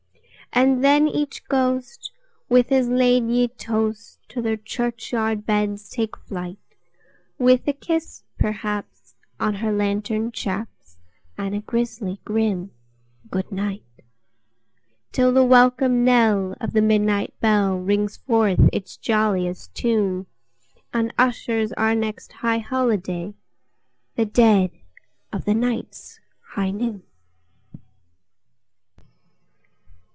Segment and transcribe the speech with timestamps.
[0.53, 2.11] And then each ghost
[2.49, 6.59] with his ladye toast to their churchyard beds take flight,
[7.39, 10.97] With a kiss, perhaps, on her lantern chaps,
[11.37, 12.71] and a grisly grim
[13.29, 13.85] "good night";
[15.13, 20.25] Till the welcome knell of the midnight bell rings forth its jolliest tune,
[20.93, 24.71] And ushers our next high holiday—the dead
[25.31, 27.03] of the night's high noon!